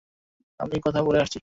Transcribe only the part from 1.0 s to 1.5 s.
বলে আসছি।